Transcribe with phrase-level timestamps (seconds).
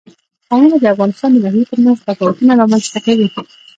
[0.49, 3.27] قومونه د افغانستان د ناحیو ترمنځ تفاوتونه رامنځ ته کوي.